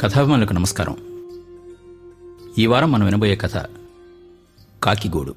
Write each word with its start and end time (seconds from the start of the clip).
కథాభిమానులకు 0.00 0.52
నమస్కారం. 0.52 0.96
ఈ 2.58 2.66
వారం 2.66 2.92
మనం 2.92 3.04
వినబోయే 3.04 3.36
కథ 3.36 3.56
కాకిగూడు. 4.82 5.34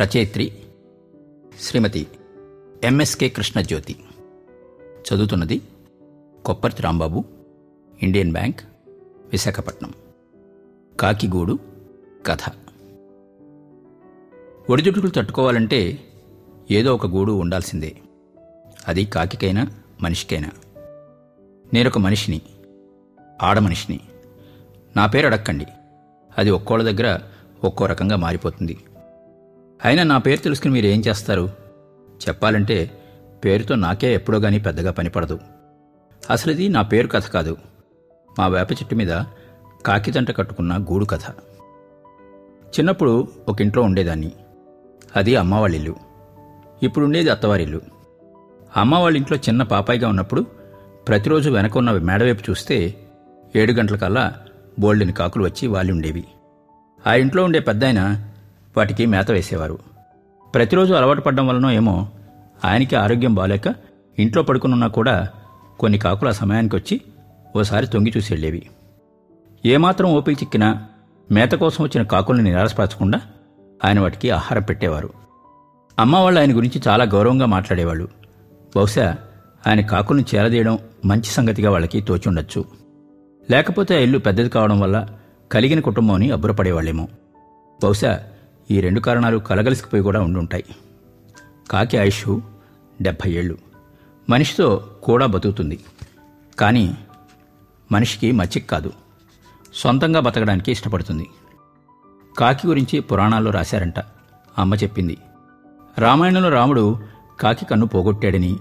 రచయిత్రి 0.00 0.52
శ్రీమతి 1.60 2.06
ఎంఎస్కే 2.84 3.28
కృష్ణజ్యోతి. 3.28 3.96
చదువుతున్నది 4.82 5.62
కొప్పర్తి 6.44 6.82
రాంబాబు 6.82 7.24
ఇండియన్ 8.02 8.32
బ్యాంక్ 8.32 8.60
విశాఖపట్నం. 9.32 9.92
కాకిగూడు 11.00 11.58
కథ. 12.26 12.38
ఒడిదుడుకులు 14.70 15.10
తట్టుకోవాలంటే 15.10 16.08
ఏదో 16.70 16.94
ఒక 16.94 17.06
గూడు 17.06 17.32
ఉండాల్సిందే. 17.32 17.96
అది 18.88 19.04
కాకికైనా 19.04 19.66
మనిషికైనా. 20.02 20.50
నేనొక 21.74 21.98
మనిషిని. 21.98 22.40
ఆడమనిషిని. 23.42 24.00
నా 24.96 25.06
పేరు 25.06 25.26
అడక్కండి. 25.26 25.66
అది 26.38 26.50
ఒక్కోళ్ళ 26.50 26.90
దగ్గర 26.90 27.18
ఒక్కో 27.64 27.86
రకంగా 27.86 28.16
మారిపోతుంది. 28.16 28.78
అయినా 29.84 30.02
నా 30.02 30.18
పేరు 30.18 30.40
తెలుసుకుని 30.40 30.74
మీరు 30.74 30.86
ఏం 30.86 31.02
చేస్తారు? 31.08 31.50
చెప్పాలంటే 32.28 32.90
పేరుతో 33.44 33.74
నాకే 33.74 34.14
ఎప్పుడో 34.14 34.38
గానీ 34.38 34.58
పెద్దగా 34.58 34.92
పనిపడదు. 34.92 35.38
అసలు 36.30 36.52
ఇది 36.52 36.68
నా 36.68 36.82
పేరు 36.82 37.08
కథ 37.08 37.22
కాదు. 37.22 37.56
మా 38.38 38.46
వేప 38.46 38.72
చెట్టు 38.72 38.94
మీద 38.94 39.22
కాకితంట 39.86 40.36
కట్టుకున్న 40.36 40.78
గూడు 40.78 41.04
కథ. 41.04 41.20
చిన్నప్పుడు 42.70 43.28
ఒక 43.48 43.60
ఇంట్లో 43.60 43.82
ఉండేదాన్ని. 43.82 44.32
అది 45.16 45.36
అమ్మ 45.36 45.54
వాళ్ళ 45.54 45.76
ఇల్లు. 45.76 45.96
ఇప్పుడు 46.82 47.04
ఉండేది 47.04 47.30
అత్తవారిల్లు 47.30 47.80
అమ్మ 48.76 48.94
వాళ్ళ 48.94 49.16
ఇంట్లో 49.16 49.38
చిన్న 49.38 49.62
పాపాయిగా 49.62 50.08
ఉన్నప్పుడు 50.08 50.46
ప్రతిరోజు 51.08 51.50
వెనక 51.50 51.76
ఉన్న 51.76 51.90
మేడవైపు 51.90 52.50
చూస్తే 52.50 52.99
ఏడు 53.56 53.72
గంటలకల్లా 53.72 54.34
బోల్డెని 54.78 55.12
కాకులు 55.12 55.44
వచ్చి 55.44 55.68
వాలి 55.68 55.92
ఉండేవి 55.92 56.24
ఆ 57.06 57.14
ఇంట్లో 57.14 57.44
ఉండే 57.44 57.58
పెద్దాయన 57.58 58.24
వాటికి 58.76 59.06
మేత 59.06 59.30
వేసేవారు. 59.30 59.78
ప్రతిరోజు 60.54 60.94
అలవాటు 60.94 61.20
పడడం 61.20 61.46
వలన 61.46 61.70
ఏమో 61.70 62.08
ఆయనకి 62.64 62.96
ఆరోగ్యం 62.96 63.34
బాగాలేక 63.34 63.74
ఇంట్లో 64.18 64.42
పడుకునున్నా 64.42 64.86
కూడా 64.86 65.28
కొన్ని 65.78 65.98
కాకులు 65.98 66.28
ఆ 66.28 66.32
సమయానికి 66.32 66.76
వచ్చి 66.76 67.00
ఓసారి 67.56 67.86
తొంగి 67.86 68.12
చూసి 68.16 68.32
వెళ్ళేవి 68.32 68.62
ఏమాత్రం 69.66 70.10
ఓపిక 70.10 70.42
చిక్కినా 70.42 70.84
మేత 71.30 71.52
కోసం 71.52 71.84
వచ్చిన 71.84 72.02
కాకుల్ని 72.04 72.44
నిరాశపరచకుండా 72.44 73.20
ఆయన 73.84 74.00
వాటికి 74.00 74.30
ఆహారం 74.30 74.62
పెట్టేవారు. 74.62 75.10
అమ్మ 75.98 76.16
వాళ్ళు 76.16 76.40
ఆయన 76.40 76.56
గురించి 76.56 76.82
చాలా 76.88 77.04
గౌరవంగా 77.04 77.46
మాట్లాడేవాళ్ళు. 77.46 78.08
బహుశా 78.76 79.16
ఆయన 79.66 79.80
కాకుల్ని 79.80 80.24
చేరదీయడం 80.34 80.78
మంచి 81.04 81.30
సంగతిగా 81.30 81.70
వాళ్ళకి 81.70 82.00
తోచుండొచ్చు. 82.00 82.79
లేకపోతే 83.50 83.96
ఆ 83.96 83.98
ఇల్లు 83.98 84.18
పెద్దది 84.18 84.48
కావడం 84.48 84.80
వల్ల 84.80 85.08
కలిగిన 85.52 85.80
కుటుంబం 85.80 86.14
అని 86.14 86.30
అబ్బురపడేవాళ్ళేమో. 86.30 87.08
బహుశా 87.84 88.20
ఈ 88.70 88.80
రెండు 88.80 89.00
కారణాలు 89.00 89.38
కలగలిసిపోయి 89.38 90.02
కూడా 90.02 90.20
ఉండుంటాయి. 90.20 90.64
కాకి 91.70 91.98
ఆయుష్ 91.98 92.40
డెబ్భై 93.02 93.30
ఏళ్ళు. 93.30 93.58
మనిషితో 94.28 94.90
కూడా 95.02 95.26
బతుకుతుంది. 95.26 95.80
కానీ 96.58 96.98
మనిషికి 97.92 98.32
మచ్చిక్ 98.32 98.70
కాదు. 98.70 98.92
సొంతంగా 99.74 100.20
బతకడానికి 100.20 100.72
ఇష్టపడుతుంది. 100.72 101.30
కాకి 102.38 102.66
గురించి 102.66 103.00
పురాణాల్లో 103.00 103.50
రాశారంట. 103.50 103.98
అమ్మ 104.58 104.74
చెప్పింది. 104.74 105.18
రామాయణంలో 105.98 106.48
రాముడు 106.48 106.98
కాకి 107.40 107.64
కన్ను 107.64 107.86
పోగొట్టాడని 107.86 108.56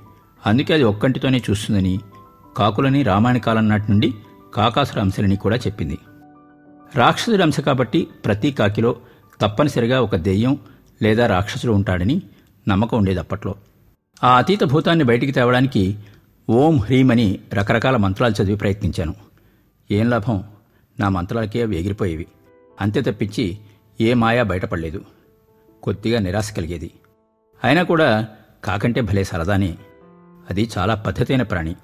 అందుకే 0.46 0.74
అది 0.74 0.84
ఒక్కంటితోనే 0.84 1.42
చూస్తుందని 1.50 2.00
కాకులని 2.58 3.04
రామాయణ 3.04 3.38
కాలం 3.38 3.70
నాటి 3.70 3.92
నుండి 3.92 4.14
కాకాసుర 4.54 5.00
అంశలని 5.00 5.36
కూడా 5.36 5.56
చెప్పింది. 5.56 5.98
రాక్షసుడి 6.96 7.44
అంశ 7.44 7.60
కాబట్టి 7.60 8.08
ప్రతి 8.26 8.52
కాకిలో 8.52 8.96
తప్పనిసరిగా 9.42 10.02
ఒక 10.02 10.16
దెయ్యం 10.16 10.58
లేదా 11.02 11.28
రాక్షసుడు 11.28 11.72
ఉంటాడని 11.72 12.22
నమ్మకం 12.68 12.98
ఉండేది 12.98 13.20
అప్పట్లో. 13.20 13.56
ఆ 14.24 14.38
అతీత 14.38 14.64
భూతాన్ని 14.64 15.04
బయటికి 15.04 15.32
తేవడానికి 15.32 16.00
ఓం 16.50 16.78
హ్రీం 16.78 17.12
అని 17.12 17.40
రకరకాల 17.54 17.98
మంత్రాలు 17.98 18.44
చదివి 18.44 18.58
ప్రయత్నించాను. 18.58 19.16
ఏం 19.92 20.10
లాభం? 20.10 20.44
నా 21.00 21.10
మంత్రాలకే 21.10 21.62
అవి 21.62 21.80
ఎగిరిపోయేవి 21.80 22.26
అంతే 22.82 23.02
తప్పించి 23.02 23.58
ఏ 24.02 24.14
మాయా 24.14 24.44
బయటపడలేదు. 24.44 25.06
కొద్దిగా 25.84 26.20
నిరాశ 26.20 26.52
కలిగేది. 26.52 26.92
అయినా 27.64 27.84
కూడా 27.84 28.28
కాకంటే 28.64 29.02
భలే 29.02 29.24
సరదానే. 29.24 29.78
అది 30.50 30.70
చాలా 30.78 30.96
పద్ధతైన 30.96 31.42
ప్రాణి. 31.42 31.76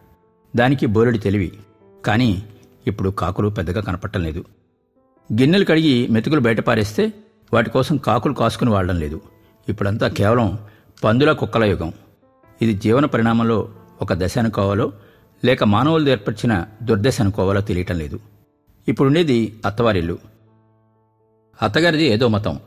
దానికి 0.55 0.85
బోరెడు 0.85 1.17
తెలివి. 1.17 1.51
కానీ 2.05 2.43
ఇప్పుడు 2.87 3.09
కాకులు 3.09 3.49
పెద్దగా 3.49 3.81
కనపట్టం 3.81 4.23
లేదు. 4.23 4.45
గిన్నెలు 5.33 5.65
కడిగి 5.65 6.07
మెతుకులు 6.07 6.39
బయటపారేస్తే 6.39 7.13
వాటి 7.53 7.69
కోసం 7.69 7.97
కాకులు 7.97 8.33
కాసుకుని 8.33 8.71
వాడడం 8.71 8.99
లేదు. 8.99 9.21
ఇప్పుడంతా 9.69 10.07
కేవలం 10.07 10.59
పందుల 11.03 11.31
కుక్కల 11.31 11.63
యుగం. 11.63 11.93
ఇది 12.61 12.73
జీవన 12.73 13.05
పరిణామంలో 13.05 13.73
ఒక 14.01 14.13
దశ 14.13 14.37
అనుకోవాలో 14.37 14.91
లేక 15.45 15.63
మానవులు 15.63 16.09
ఏర్పరిచిన 16.09 16.65
దుర్దశ 16.83 17.21
అనుకోవాలో 17.21 17.61
తెలియటం 17.61 17.97
లేదు. 17.97 18.19
ఇప్పుడుండేది 18.87 19.61
అత్తవారిల్లు. 19.65 20.17
అత్తగారిది 21.61 22.03
ఏదో 22.03 22.27
మతం. 22.27 22.59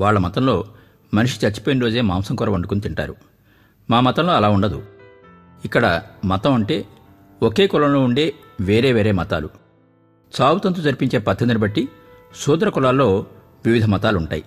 వాళ్ళ 0.00 0.18
మతంలో 0.18 0.64
మనిషి 1.14 1.46
చచ్చిపోయిన 1.46 1.80
రోజే 1.80 2.00
మాంసం 2.00 2.34
కూర 2.34 2.50
వండుకుని 2.50 2.80
తింటారు. 2.80 3.16
మా 3.90 4.00
మతంలో 4.00 4.32
అలా 4.32 4.48
ఉండదు. 4.48 4.82
ఇక్కడ 5.64 6.02
మతం 6.24 6.54
అంటే 6.54 6.84
ఒకే 7.42 7.66
కులంలో 7.66 8.00
ఉండే 8.00 8.34
వేరే 8.60 8.92
వేరే 8.92 9.12
మతాలు. 9.12 9.59
చావుతంతు 10.40 10.80
జరిపించే 10.80 11.18
పద్ధతిని 11.18 11.58
బట్టి 11.58 11.88
శూద్ర 12.42 12.68
కులాల్లో 12.68 13.26
వివిధ 13.66 13.84
మతాలుంటాయి. 13.84 14.44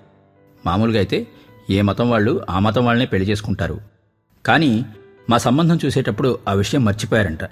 మామూలుగా 0.66 0.97
అయితే 0.97 1.27
ఏ 1.69 1.81
మతం 1.81 2.09
వాళ్ళు 2.09 2.41
ఆ 2.49 2.59
మతం 2.59 2.85
వాళ్ళనే 2.85 3.05
పెళ్ళి 3.05 3.29
చేసుకుంటారు. 3.29 3.81
కానీ 4.45 4.85
మా 5.29 5.38
సంబంధం 5.38 5.79
చూసేటప్పుడు 5.85 6.39
ఆ 6.47 6.53
విషయం 6.53 6.85
మర్చిపోయారంట. 6.85 7.44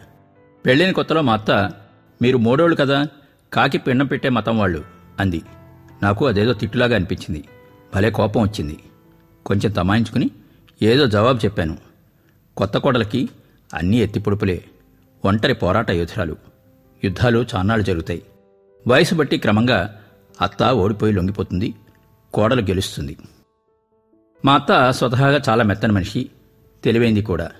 పెళ్ళైన 0.65 0.91
కొత్తలో 0.91 1.21
మా 1.21 1.33
అత్త 1.33 1.71
మీరు 2.21 2.37
మూడోళ్ళు 2.37 2.75
కదా 2.75 3.07
కాకి 3.53 3.77
పిండం 3.77 4.05
పెట్టే 4.05 4.29
మతం 4.29 4.59
వాళ్ళు 4.59 4.83
అంది. 5.19 5.41
నాకు 6.03 6.27
అదేదో 6.27 6.53
తిట్టులాగా 6.53 6.95
అనిపించింది. 6.95 7.43
భలే 7.95 8.11
కోపం 8.11 8.41
వచ్చింది. 8.41 8.79
కొంచెం 9.45 9.71
తమాయించుకుని 9.71 10.29
ఏదో 10.81 11.07
జవాబు 11.07 11.37
చెప్పాను. 11.37 11.77
కొత్త 12.57 12.77
కోడలకి 12.77 13.29
అన్నీ 13.73 13.97
ఎత్తిపొడుపులే. 13.97 14.63
ఒంటరి 15.25 15.53
పోరాట 15.53 15.91
యోధురాలు. 15.91 16.50
యుద్ధాలు 17.03 17.45
చాన్నాళ్ళు 17.56 17.85
జరుగుతాయి. 17.85 18.22
వయసు 18.88 19.16
బట్టి 19.16 19.38
క్రమంగా 19.38 20.01
అత్త 20.41 20.63
ఓడిపోయి 20.63 21.13
లొంగిపోతుంది 21.13 21.75
కోడలు 22.34 22.62
గెలుస్తుంది. 22.62 23.17
మా 24.45 24.56
అత్త 24.56 24.91
స్వతహాగా 24.91 25.41
చాలా 25.50 25.63
మెత్తని 25.63 25.94
మనిషి 25.94 26.29
తెలివైంది 26.84 27.22
కూడా. 27.22 27.51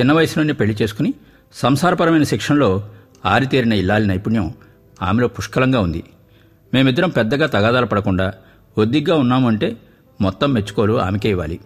చిన్న 0.00 0.12
వయసులోనే 0.12 0.52
పెళ్ళి 0.52 0.76
చేసుకుని 0.82 1.14
సంసారపరమైన 1.54 2.22
శిక్షణలో 2.22 2.88
ఆరితేరిన 3.26 3.72
ఇల్లాలి 3.72 4.06
నైపుణ్యం 4.06 4.54
ఆమెలో 5.02 5.28
పుష్కలంగా 5.28 5.80
ఉంది. 5.80 6.04
మేమిద్దరం 6.74 7.08
పెద్దగా 7.08 7.46
తగాదాలు 7.46 7.86
పడకుండా 7.86 8.32
ఒద్దిగ్గా 8.78 9.16
ఉన్నామంటే 9.16 9.76
మొత్తం 10.20 10.52
మెచ్చుకోలు 10.52 11.00
ఆమెకే 11.00 11.30
ఇవ్వాలి. 11.30 11.60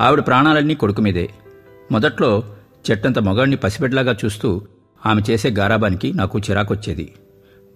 ఆవిడ 0.00 0.20
ప్రాణాలన్నీ 0.20 0.74
కొడుకు 0.74 1.00
మీదే. 1.00 1.30
మొదట్లో 1.92 2.56
చెట్టంత 2.90 3.18
మొగాడిని 3.18 3.56
పసిబిడ్డలాగా 3.56 4.16
చూస్తూ 4.24 4.62
ఆమె 5.06 5.22
చేసే 5.30 5.50
గారాబానికి 5.50 6.12
నాకు 6.12 6.38
చిరాకొచ్చేది. 6.38 7.12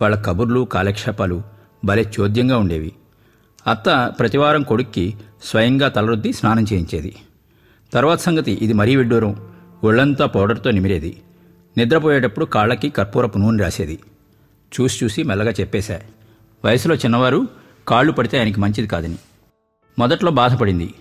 వాళ్ళ 0.03 0.23
కబుర్లు 0.23 0.65
కాలక్షేపాలు 0.65 1.43
భలే 1.85 2.13
చోద్యంగా 2.21 2.59
ఉండేవి. 2.59 2.93
అత్త 3.67 4.13
ప్రతివారం 4.19 4.63
కొడుక్కి 4.63 5.15
స్వయంగా 5.45 5.89
తలరుద్ది 5.89 6.33
స్నానం 6.33 6.65
చేయించేది. 6.73 7.17
తర్వాత 7.93 8.19
సంగతి 8.19 8.53
ఇది 8.53 8.73
మరీ 8.73 8.97
విడ్డూరం. 8.97 9.49
ఒళ్ళంతా 9.85 10.27
పౌడర్తో 10.27 10.71
నిమిరేది. 10.71 11.23
నిద్రపోయేటప్పుడు 11.79 12.45
కాళ్ళకి 12.45 12.91
కర్పూరపు 12.91 13.39
నూనె 13.39 13.65
రాసేది. 13.65 13.99
చూసి 14.81 15.05
చూసి 15.05 15.23
మెల్లగా 15.23 15.51
చెప్పేశా 15.51 16.01
వయసులో 16.65 16.95
చిన్నవారు 16.95 17.49
కాళ్ళు 17.89 18.13
పడితే 18.13 18.39
ఆయనకి 18.39 18.61
మంచిది 18.61 18.87
కాదని. 18.87 19.19
మొదట్లో 19.99 20.31
బాధపడింది. 20.31 20.95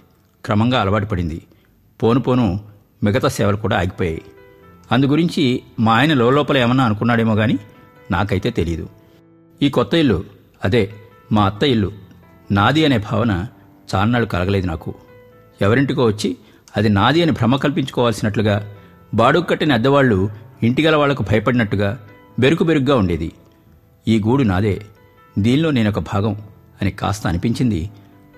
క్రమంగా 0.46 0.82
అలవాటు 0.82 1.06
పడింది. 1.06 1.42
పోను 2.04 2.20
పోను 2.20 2.60
మిగతా 3.04 3.28
సేవలు 3.28 3.58
కూడా 3.58 3.80
ఆగిపోయాయి. 3.80 4.22
అందు 4.92 5.06
గురించి 5.06 5.64
మా 5.80 5.94
ఆయన 5.94 6.14
లోపల 6.14 6.58
ఏమన్నా 6.58 6.84
అనుకున్నాడేమో 6.84 7.36
గాని 7.36 7.58
నాకైతే 8.12 8.50
తెలియదు 8.50 8.90
ఈ 9.62 9.70
కొత్త 9.70 9.94
ఇల్లు 9.94 10.24
అదే 10.66 10.94
మా 11.32 11.46
అత్త 11.46 11.64
ఇల్లు 11.64 11.92
నాది 12.52 12.86
అనే 12.86 12.98
భావన 12.98 13.48
చాన్నాళ్ళు 13.96 14.28
కలగలేదు 14.28 14.68
నాకు. 14.68 14.94
ఎవరింటికో 15.62 16.06
వచ్చి 16.06 16.38
అది 16.78 16.90
నాది 16.90 17.22
అని 17.22 17.32
భ్రమ 17.32 17.56
కల్పించుకోవాల్సినట్లుగా 17.56 18.76
బాడుగు 19.14 19.44
కట్టిన 19.44 19.74
అద్దెవాళ్ళు 19.74 20.30
ఇంటిగల 20.64 20.96
వాళ్ళకు 20.96 21.24
భయపడినట్టుగా 21.24 22.08
బెరుకు 22.40 22.64
బెరుగ్గా 22.64 22.96
ఉండేది. 22.96 23.32
ఈ 24.08 24.20
గూడు 24.20 24.44
నాదే. 24.44 24.86
దీనిలో 25.40 25.72
నేనొక 25.72 26.00
భాగం 26.00 26.42
అని 26.82 26.92
కాస్త 26.92 27.28
అనిపించింది 27.28 27.90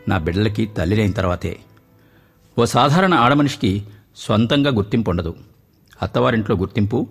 నా 0.08 0.18
బిడ్డలకి 0.18 0.66
తల్లిలైన 0.66 1.12
తర్వాతే. 1.12 1.60
ఓ 2.60 2.66
సాధారణ 2.66 3.14
ఆడమనిషికి 3.14 3.84
స్వంతంగా 4.18 4.72
గుర్తింపు 4.72 5.10
ఉండదు. 5.10 5.36
అత్తవారింట్లో 6.02 6.56
గుర్తింపు 6.56 7.08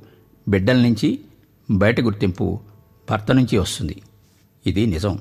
బిడ్డల 0.49 0.77
నుంచి 0.77 1.21
బయట 1.71 2.01
గుర్తింపు 2.01 2.61
భర్త 3.11 3.33
నుంచి 3.33 3.59
వస్తుంది. 3.59 4.03
ఇది 4.67 4.87
నిజం. 4.87 5.19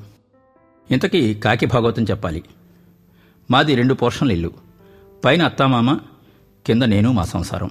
ఇంతకీ 0.91 1.33
కాకి 1.33 1.65
భాగవతం 1.65 2.03
చెప్పాలి. 2.03 2.43
మాది 3.51 3.75
రెండు 3.75 3.93
పోర్షన్ల 3.93 4.31
ఇల్లు. 4.31 4.51
పైన 5.25 5.43
అత్తామామ 5.43 5.99
కింద 6.65 6.83
నేను 6.83 7.11
మా 7.11 7.23
సంసారం. 7.23 7.69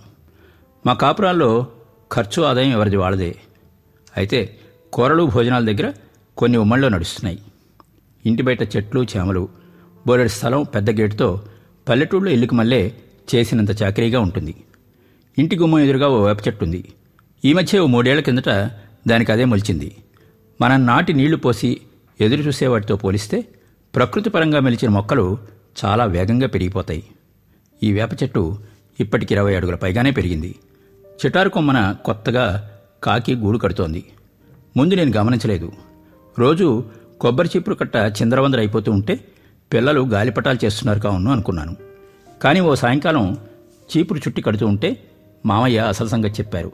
మా 0.87 0.93
కాపురాల్లో 0.93 1.67
ఖర్చు 2.13 2.43
ఆదాయం 2.43 2.71
ఎవరిది 2.71 2.97
వాళ్ళదే. 2.97 3.37
అయితే 4.17 4.59
కూరలు 4.93 5.23
భోజనాల 5.23 5.65
దగ్గర 5.65 5.93
కొన్ని 6.37 6.59
ఉమ్మళ్ళు 6.59 6.89
నడుస్తున్నాయి. 6.89 7.43
ఇంటి 8.27 8.43
బయట 8.43 8.77
చెట్లు 8.77 9.03
చేమలు 9.03 9.49
బోరెడు 10.07 10.29
స్థలం 10.29 10.63
పెద్ద 10.63 10.91
గేటుతో 10.91 11.43
పల్లెటూళ్ళలో 11.89 12.33
ఇల్లుకి 12.33 12.55
మళ్ళే 12.55 12.97
చేసినంత 13.35 13.83
చాకరీగా 13.83 14.21
ఉంటుంది. 14.21 14.55
ఇంటి 15.39 15.57
గుమ్మం 15.57 15.79
ఎదురుగా 15.79 16.09
ఓ 16.09 16.27
వేప 16.27 16.39
చెట్టు 16.47 16.65
ఉంది. 16.65 16.85
ఈ 17.45 17.53
మధ్య 17.53 17.79
ఓ 17.79 17.87
మూడేళ్ళ 17.87 18.21
కిందట 18.21 18.49
దానికి 19.09 19.33
అదే 19.33 19.45
మొలిచింది. 19.45 19.97
మనం 20.61 20.87
నాటి 20.87 21.13
నీళ్ళు 21.13 21.37
పోసి 21.37 21.81
ఎదురు 22.21 22.41
చూసేవాటితో 22.41 22.97
పోలిస్తే 22.97 23.45
ప్రకృతి 23.95 24.31
పరంగా 24.31 24.61
మెలిచిన 24.61 24.91
మొక్కలు 24.91 25.39
చాలా 25.85 26.05
వేగంగా 26.05 26.47
పెరిగిపోతాయి. 26.47 27.05
ఈ 27.83 27.93
వేప 27.93 28.23
చెట్టు 28.23 28.59
ఇప్పటికి 29.01 29.35
ఇరవై 29.35 29.55
అడుగుల 29.55 29.75
పైగానే 29.75 30.11
పెరిగింది. 30.11 30.55
చిటారు 31.25 31.49
కొమ్మన 31.49 31.95
కొత్తగా 32.05 32.71
కాకి 33.03 33.35
గూడు 33.35 33.59
కడుతోంది. 33.59 34.05
ముందు 34.77 34.95
నేను 34.95 35.13
గమనించలేదు. 35.17 35.73
రోజు 36.39 36.85
కొబ్బరి 37.21 37.49
చీపురు 37.57 37.75
కట్ట 37.75 37.97
చిందరవందర 37.97 38.59
అయిపోతూ 38.59 38.93
ఉంటే 38.93 39.21
పిల్లలు 39.73 40.01
గాలిపటాలు 40.01 40.65
చేస్తున్నారు 40.65 40.99
కావును 40.99 41.33
అనుకున్నాను. 41.33 41.77
కానీ 42.43 42.61
ఓ 42.61 42.75
సాయంకాలం 42.75 43.37
చీపురు 43.91 44.19
చుట్టి 44.19 44.43
కడుతూ 44.43 44.67
ఉంటే 44.67 45.05
మామయ్య 45.47 45.79
అసలు 45.79 46.09
సంగతి 46.09 46.43
చెప్పారు. 46.43 46.73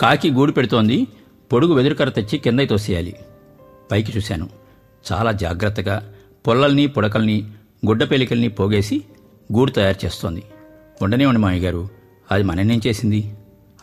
కాకి 0.00 0.30
గూడు 0.30 0.52
పెడుతోంది 0.52 1.06
పొడుగు 1.52 1.74
వెదురుకర్ర 1.74 2.10
తెచ్చి 2.10 2.38
కిందకి 2.38 2.66
తోసేయాలి. 2.66 3.14
పైకి 3.92 4.12
చూశాను. 4.16 4.50
చాలా 5.12 5.32
జాగ్రత్తగా 5.32 6.14
పొల్లల్ని 6.46 6.86
పుడకల్ని 6.86 7.50
గుడ్డపేలికల్ని 7.86 8.48
పోగేసి 8.48 9.04
గూడు 9.52 9.70
తయారు 9.70 10.04
చేస్తోంది. 10.04 10.42
ఉండనివ్వండి 11.02 11.40
మామయ్య 11.40 11.66
గారు 11.66 11.88
అది 12.32 12.42
మననేం 12.42 12.80
చేసింది? 12.86 13.34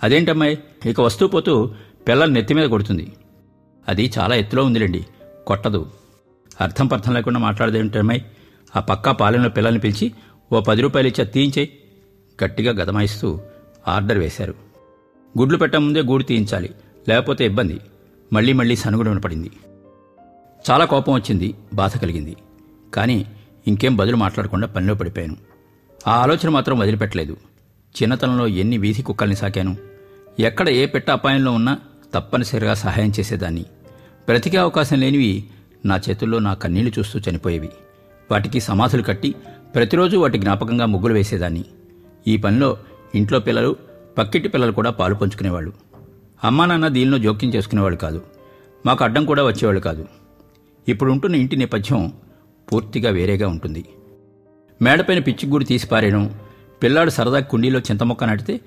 అదేంటమ్మాయి? 0.04 0.60
ఇక 0.86 1.02
వస్తూ 1.02 1.28
పోతూ 1.28 1.72
పిల్లల 2.08 2.30
నెత్తి 2.30 2.54
మీద 2.54 2.70
కొడుతుంది. 2.70 3.12
అది 3.88 4.12
చాలా 4.20 4.36
ఎత్తులో 4.36 4.64
ఉందిలేండి 4.64 5.06
కొట్టదు. 5.48 5.92
అర్థం 6.62 6.88
పర్థం 6.88 7.14
లేకుండా 7.14 7.40
మాట్లాడదేమిటమ్మాయి 7.40 8.26
ఆ 8.76 8.80
పక్కా 8.80 9.12
పాలెంలో 9.12 9.50
పిల్లల్ని 9.50 9.82
పిలిచి 9.82 10.14
ఓ 10.54 10.62
పది 10.62 10.82
రూపాయలు 10.82 11.08
ఇచ్చి 11.08 11.24
అది 11.24 11.32
తీయించేయి. 11.32 11.78
గట్టిగా 12.44 12.84
గదమాయిస్తూ 12.84 13.40
ఆర్డర్ 13.88 14.18
వేశారు. 14.18 14.56
గుడ్లు 15.40 15.58
పెట్టముందే 15.58 16.02
గూడు 16.02 16.24
తీయించాలి 16.24 16.70
లేకపోతే 17.10 17.46
ఇబ్బంది. 17.46 17.80
మళ్ళీ 18.34 18.54
మళ్ళీ 18.54 18.76
సనుగుడు 18.76 19.10
వినపడింది. 19.10 19.52
చాలా 20.72 20.86
కోపం 20.86 21.14
వచ్చింది 21.14 21.56
బాధ 21.74 21.98
కలిగింది. 21.98 22.36
కానీ 22.94 23.26
ఇంకేం 23.68 23.96
బదులు 23.96 24.16
మాట్లాడకుండా 24.16 24.68
పనిలో 24.68 24.96
పడిపోయాను. 24.96 25.38
ఆ 26.08 26.12
ఆలోచన 26.12 26.50
మాత్రం 26.50 26.80
వదిలిపెట్టలేదు. 26.80 27.38
చిన్నతనంలో 28.02 28.48
ఎన్ని 28.48 28.78
వీధి 28.78 29.02
కుక్కల్ని 29.02 29.36
సాకాను. 29.36 29.78
ఎక్కడ 30.40 30.70
ఏ 30.70 30.86
పెట్ట 30.86 31.10
అపాయంలో 31.10 31.52
ఉన్నా 31.52 31.80
తప్పనిసరిగా 32.14 32.74
సహాయం 32.74 33.12
చేసేదాన్ని. 33.20 33.62
బ్రతికే 34.28 34.58
అవకాశం 34.58 35.00
లేనివి 35.00 35.44
నా 35.86 36.02
చేతుల్లో 36.10 36.40
నా 36.40 36.54
కన్నీళ్ళు 36.54 36.92
చూస్తూ 37.00 37.20
చనిపోయేవి. 37.30 37.70
వాటికి 38.32 38.60
సమాధులు 38.60 39.04
కట్టి 39.04 39.36
ప్రతిరోజు 39.76 40.18
వాటి 40.18 40.38
జ్ఞాపకంగా 40.38 40.86
ముగ్గులు 40.86 41.14
వేసేదాన్ని. 41.14 41.66
ఈ 42.28 42.38
పనిలో 42.38 42.78
ఇంట్లో 43.16 43.40
పిల్లలు 43.40 43.76
పక్కింటి 44.18 44.48
పిల్లలు 44.48 44.72
కూడా 44.72 44.90
పాలు 44.90 45.16
పంచుకునేవాళ్ళు. 45.16 45.74
అమ్మా 46.44 46.66
నాన్న 46.66 46.88
దీనిలో 46.88 47.18
జోక్యం 47.18 47.54
చేసుకునేవాళ్ళు 47.54 47.98
కాదు. 47.98 48.22
మాకు 48.86 49.04
అడ్డం 49.04 49.26
కూడా 49.26 49.44
వచ్చేవాళ్ళు 49.44 49.82
కాదు. 49.82 50.06
ఇప్పుడు 50.88 51.12
ఉంటున్న 51.12 51.36
ఇంటి 51.36 51.56
నేపథ్యం 51.56 52.14
పూర్తిగా 52.72 53.10
వేరేగా 53.12 53.48
ఉంటుంది. 53.48 53.86
మేడపైన 54.82 55.20
పిచ్చిగూడు 55.20 55.64
తీసి 55.64 55.88
పారేయడం 55.88 56.40
పిల్లాడు 56.84 57.10
సరదా 57.10 57.40
కుండీలో 57.40 57.80
చింతమొక్క 57.80 58.24
నాటితే 58.24 58.60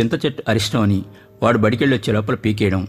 చింత 0.00 0.26
చెట్టు 0.26 0.42
అరిష్టం 0.48 0.80
అని 0.80 1.02
వాడు 1.42 1.58
బడికెళ్ళి 1.58 1.96
వచ్చే 1.96 2.12
లోపల 2.12 2.34
పీకేయడం 2.34 2.86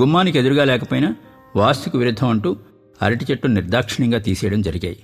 గుమ్మానికి 0.00 0.38
ఎదురుగా 0.38 0.64
లేకపోయినా 0.64 1.14
వాస్తుకు 1.56 1.98
విరుద్ధం 1.98 2.28
అంటూ 2.28 2.56
అరటి 3.02 3.24
చెట్టు 3.30 3.46
నిర్దాక్షిణ్యంగా 3.46 4.18
తీసేయడం 4.18 4.62
జరిగాయి. 4.62 4.98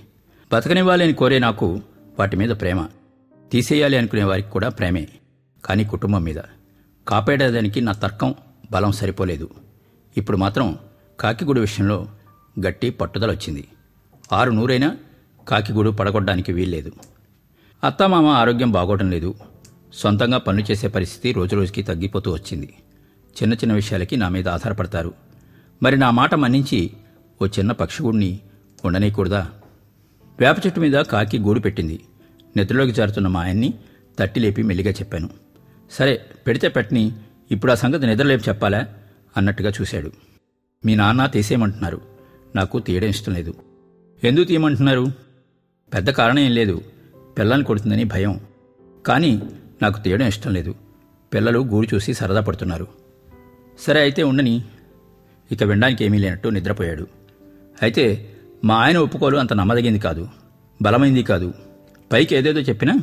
బతకనివ్వాలి 0.53 1.05
అని 1.05 1.13
కోరే 1.13 1.39
నాకు 1.39 1.81
వాటి 2.19 2.37
మీద 2.37 2.51
ప్రేమ. 2.51 2.87
తీసేయాలి 3.53 3.97
అనుకునే 3.97 4.25
వారికి 4.25 4.51
కూడా 4.51 4.69
ప్రేమే. 4.69 5.09
కానీ 5.65 5.85
కుటుంబం 5.85 6.25
మీద. 6.25 6.37
కాపాడేదానికి 7.09 7.81
నా 7.81 7.93
తర్కం 7.93 8.35
బలం 8.71 8.93
సరిపోలేదు. 8.93 9.51
ఇప్పుడు 10.17 10.37
మాత్రం 10.37 10.79
కాకిగూడు 11.21 11.61
విషయంలో 11.61 12.09
గట్టి 12.67 12.91
పట్టుదల 12.91 13.31
వచ్చింది. 13.31 13.69
ఆరు 14.33 14.51
నూరైనా 14.51 14.97
కాకిగూడు 15.49 15.91
పడగొట్టడానికి 15.91 16.53
వీల్లేదు. 16.53 16.93
అత్తమామ 17.85 18.27
ఆరోగ్యం 18.27 18.71
బాగోవడం 18.71 19.11
లేదు. 19.11 19.35
సొంతంగా 19.93 20.39
పనులు 20.39 20.71
చేసే 20.71 20.89
పరిస్థితి 20.89 21.33
రోజురోజుకి 21.33 21.83
తగ్గిపోతూ 21.83 22.33
వచ్చింది. 22.33 22.75
చిన్న 23.35 23.55
చిన్న 23.55 23.73
విషయాలకి 23.73 24.17
నా 24.17 24.29
మీద 24.29 24.49
ఆధారపడతారు. 24.49 25.15
మరి 25.83 25.97
నా 25.97 26.11
మాట 26.11 26.35
మన్నించి 26.35 26.91
ఓ 27.43 27.47
చిన్న 27.47 27.73
పక్షిగూడిని 27.73 28.41
ఉండనీయకూడదా? 28.85 29.51
వేప 30.41 30.67
చెట్టు 30.67 30.81
మీద 30.81 30.93
కాకి 30.93 31.39
గూడు 31.39 31.61
పెట్టింది. 31.61 32.05
నిద్రలోకి 32.57 32.93
జారుతున్న 32.93 33.29
మా 33.29 33.43
ఆయన్ని 33.43 33.75
తట్టి 34.19 34.41
లేపి 34.41 34.63
మెల్లిగా 34.63 34.91
చెప్పాను. 34.91 35.44
సరే 35.95 36.27
పెడితే 36.47 36.69
పెట్టని 36.69 37.13
ఇప్పుడు 37.51 37.73
ఆ 37.73 37.75
సంగతి 37.75 38.07
నిద్రలేపు 38.07 38.49
చెప్పాలా? 38.49 38.87
అన్నట్టుగా 39.37 39.73
చూశాడు. 39.81 40.13
మీ 40.87 40.95
నాన్న 40.95 41.27
తీసేయమంటున్నారు. 41.27 42.01
నాకు 42.57 42.79
తీయడం 42.79 43.09
ఇష్టం 43.09 43.35
లేదు. 43.35 43.55
ఎందుకు 44.25 44.45
తీయమంటున్నారు? 44.45 45.07
పెద్ద 45.95 46.11
కారణం 46.11 46.39
ఏం 46.39 46.51
లేదు. 46.51 46.83
పిల్లల్ని 47.39 47.67
కొడుతుందని 47.67 48.05
భయం. 48.05 48.41
కానీ 49.07 49.43
నాకు 49.83 50.03
తీయడం 50.03 50.27
ఇష్టం 50.27 50.53
లేదు. 50.53 50.75
పిల్లలు 51.35 51.59
గూడు 51.59 51.95
చూసి 51.95 52.15
సరదా 52.15 52.41
పడుతున్నారు. 52.41 52.89
సరే 53.79 54.01
అయితే 54.01 54.23
ఉండని. 54.23 54.65
ఇక 55.53 55.63
వినడానికి 55.63 56.05
ఏమీ 56.05 56.19
లేనట్టు 56.19 56.49
నిద్రపోయాడు. 56.49 57.07
అయితే 57.83 58.35
మా 58.65 58.75
ఆయన 58.75 58.99
ఒప్పుకోలు 58.99 59.37
అంత 59.37 59.53
నమ్మదగింది 59.53 59.99
కాదు. 59.99 60.29
బలమైంది 60.83 61.23
కాదు. 61.23 61.55
పైకి 62.13 62.37
ఏదేదో 62.37 62.61
చెప్పినా 62.61 62.99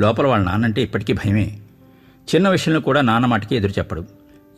లోపల 0.00 0.26
వాళ్ళ 0.26 0.44
నాన్నంటే 0.44 0.82
ఇప్పటికీ 0.82 1.12
భయమే. 1.12 1.60
చిన్న 2.24 2.48
విషయంలో 2.48 2.80
కూడా 2.80 3.00
నాన్న 3.00 3.26
మాటకి 3.26 3.56
ఎదురు 3.56 3.72
చెప్పడు. 3.72 4.04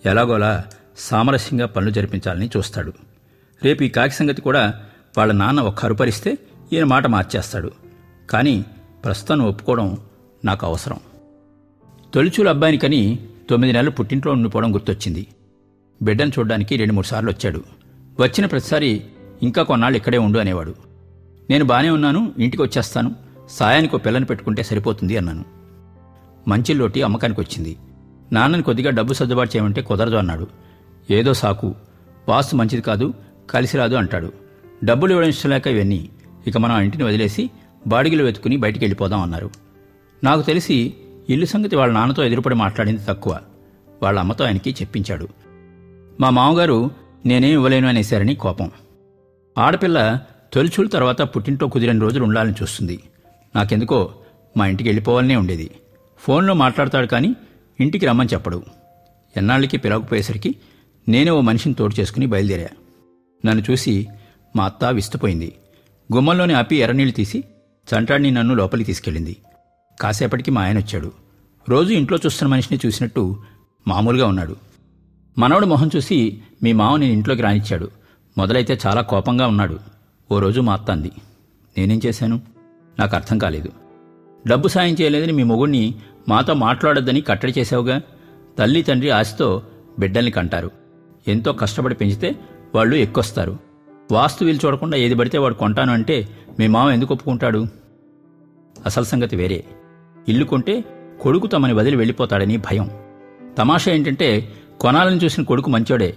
ఎలాగోలా 0.07 0.65
సామరస్యంగా 0.99 1.67
పనులు 1.67 1.91
జరిపించాలని 1.91 2.51
చూస్తాడు. 2.57 2.93
రేపు 3.65 3.83
ఈ 3.83 3.89
కాకి 3.89 4.15
సంగతి 4.15 4.43
కూడా 4.43 4.83
వాళ్ళ 5.19 5.33
నాన్న 5.33 5.61
ఒక్క 5.61 5.85
అరుపరిస్తే 5.85 6.39
ఈయన 6.73 6.85
మాట 6.85 7.07
మార్చేస్తాడు. 7.07 7.71
కానీ 8.31 8.65
ప్రస్తుతం 9.05 9.41
ఒప్పుకోవడం 9.41 9.99
నాకు 10.45 10.67
అవసరం. 10.67 10.97
తొలిచూలు 12.15 12.49
అబ్బాయినికని 12.49 13.19
తొమ్మిది 13.51 13.73
నెలలు 13.73 13.91
పుట్టింట్లో 13.91 14.33
ఉండిపోవడం 14.33 14.75
గుర్తొచ్చింది. 14.75 15.27
బిడ్డను 16.03 16.33
చూడడానికి 16.39 16.77
రెండు 16.77 16.93
మూడు 16.93 17.07
సార్లు 17.07 17.31
వచ్చాడు. 17.31 17.65
వచ్చిన 18.21 18.47
ప్రతిసారి 18.47 19.05
ఇంకా 19.43 19.63
కొన్నాళ్ళు 19.63 19.97
ఇక్కడే 19.97 20.19
ఉండు 20.19 20.39
అనేవాడు. 20.39 20.75
నేను 21.51 21.65
బాగానే 21.65 21.91
ఉన్నాను 21.91 22.33
ఇంటికి 22.39 22.63
వచ్చేస్తాను 22.63 23.15
సాయానికి 23.51 23.97
ఓ 23.97 23.99
పిల్లని 23.99 24.25
పెట్టుకుంటే 24.25 24.63
సరిపోతుంది 24.63 25.17
అన్నాను. 25.17 25.56
మంచిలోటి 26.49 27.03
అమ్మకానికి 27.03 27.41
వచ్చింది 27.41 27.77
నాన్నని 28.33 28.63
కొద్దిగా 28.63 28.91
డబ్బు 28.91 29.13
సర్దుబాటు 29.13 29.51
చేయమంటే 29.57 29.83
కుదరదు 29.83 30.17
అన్నాడు. 30.17 30.47
ఏదో 31.11 31.35
సాకు. 31.35 31.75
వాస్తు 32.29 32.57
మంచిది 32.57 32.83
కాదు 32.83 33.15
కలిసి 33.51 33.79
రాదు 33.79 33.95
అంటాడు. 33.95 34.33
డబ్బులు 34.85 35.11
ఇవ్వడం 35.11 35.29
ఇష్టం 35.29 35.51
లేక 35.51 35.67
ఇవన్నీ. 35.67 36.09
ఇక 36.47 36.59
మనం 36.59 36.81
ఇంటిని 36.81 37.05
వదిలేసి 37.05 37.51
బాడిగలు 37.87 38.25
వెతుకుని 38.25 38.57
బయటికి 38.57 38.85
వెళ్ళిపోదాం 38.85 39.21
అన్నారు. 39.21 39.51
నాకు 40.25 40.43
తెలిసి 40.43 40.95
ఇల్లు 41.31 41.47
సంగతి 41.47 41.77
వాళ్ళ 41.77 41.95
నాన్నతో 41.95 42.25
ఎదురుపడి 42.25 42.55
మాట్లాడింది 42.55 43.01
తక్కువ. 43.09 43.41
వాళ్ళ 44.03 44.19
అమ్మతో 44.19 44.45
ఆయనకి 44.45 44.71
చెప్పించాడు. 44.71 45.29
మా 46.21 46.31
మామగారు 46.31 46.91
నేనేం 47.27 47.53
ఇవ్వలేను 47.53 47.89
అనేశారని 47.89 48.35
కోపం. 48.35 48.71
ఆడపిల్ల 49.59 50.21
తొలిచూలు 50.53 50.89
తర్వాత 50.89 51.23
పుట్టింటో 51.23 51.69
కుదిరిన 51.69 51.99
రోజులు 51.99 52.25
ఉండాలని 52.25 52.55
చూస్తుంది. 52.63 53.03
నాకెందుకో 53.57 54.11
మా 54.57 54.67
ఇంటికి 54.67 54.89
వెళ్ళిపోవాలనే 54.89 55.37
ఉండేది. 55.37 55.71
ఫోన్లో 56.19 56.55
మాట్లాడతాడు 56.55 57.07
కానీ 57.07 57.37
ఇంటికి 57.81 58.07
రమ్మని 58.07 58.29
చెప్పడు. 58.33 58.63
ఎన్నాళ్ళకి 59.37 59.77
పిలవకపోయేసరికి 59.77 60.57
నేనే 61.09 61.31
ఓ 61.31 61.41
మనిషిని 61.41 61.75
తోడు 61.75 62.01
చేసుకుని 62.01 62.27
బయలుదేరా. 62.27 62.69
నన్ను 63.45 63.65
చూసి 63.71 64.09
మా 64.57 64.65
అత్త 64.65 64.85
విస్తుపోయింది. 64.85 65.55
గుమ్మంలోని 66.15 66.55
ఆపి 66.55 66.77
ఎర్రనీళ్ళు 66.77 67.15
తీసి 67.15 67.45
చంటాడిని 67.95 68.31
నన్ను 68.31 68.55
లోపలికి 68.55 68.87
తీసుకెళ్ళింది. 68.87 69.37
కాసేపటికి 70.01 70.51
మా 70.51 70.63
ఆయన 70.63 70.79
వచ్చాడు. 70.79 71.13
రోజు 71.69 71.95
ఇంట్లో 71.95 72.19
చూస్తున్న 72.27 72.53
మనిషిని 72.53 72.81
చూసినట్టు 72.87 73.43
మామూలుగా 73.89 74.27
ఉన్నాడు. 74.27 74.57
మనవడు 75.39 75.67
మొహం 75.67 75.91
చూసి 75.97 76.43
మీ 76.63 76.73
మామ 76.73 76.97
నేను 76.97 77.13
ఇంట్లోకి 77.13 77.43
రానిచ్చాడు. 77.43 77.91
మొదలైతే 78.39 78.79
చాలా 78.87 79.01
కోపంగా 79.01 79.47
ఉన్నాడు. 79.47 79.79
ఓ 80.33 80.39
రోజు 80.39 80.61
మా 80.61 80.73
అత్త 80.73 80.91
అంది 80.91 81.13
నేనేం 81.79 82.01
చేశాను? 82.07 82.41
నాకు 82.99 83.17
అర్థం 83.17 83.39
కాలేదు. 83.39 83.86
డబ్బు 84.47 84.69
సాయం 84.69 84.97
చేయలేదని 85.01 85.33
మీ 85.33 85.43
మొగుణ్ణి 85.43 85.95
మాతో 86.29 86.55
మాట్లాడొద్దని 86.55 87.21
కట్టడి 87.21 87.55
చేశావుగా? 87.59 88.01
తల్లి 88.59 88.83
తండ్రి 88.83 89.11
ఆశతో 89.11 89.63
బిడ్డల్ని 89.99 90.31
కంటారు. 90.31 90.71
ఎంతో 91.29 91.53
కష్టపడి 91.53 91.95
పెంచితే 91.95 92.37
వాళ్ళు 92.75 92.97
ఎక్కొస్తారు 92.97 93.59
వాస్తు 94.13 94.45
వీలు 94.45 94.59
చూడకుండా 94.67 94.97
ఏది 94.97 95.15
పడితే 95.15 95.39
వాడు 95.39 95.55
కొంటాను 95.55 95.93
అంటే 95.93 96.29
మీ 96.59 96.67
మామ 96.67 96.91
ఎందుకు 96.91 97.15
ఒప్పుకుంటాడు? 97.15 97.67
అసలు 98.87 99.05
సంగతి 99.05 99.37
వేరే. 99.37 99.65
ఇల్లు 100.29 100.45
కొంటే 100.45 100.85
కొడుకు 101.21 101.47
తమని 101.47 101.73
వదిలి 101.73 101.97
వెళ్ళిపోతాడని 101.97 102.57
భయం. 102.57 102.91
తమాషా 103.59 103.93
ఏంటంటే 103.93 104.53
కొనాలని 104.81 105.17
చూసిన 105.17 105.43
కొడుకు 105.43 105.71
మంచోడే. 105.71 106.17